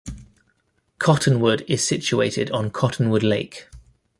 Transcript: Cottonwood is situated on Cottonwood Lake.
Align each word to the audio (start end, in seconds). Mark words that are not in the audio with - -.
Cottonwood 0.97 1.63
is 1.67 1.87
situated 1.87 2.49
on 2.49 2.71
Cottonwood 2.71 3.21
Lake. 3.21 3.67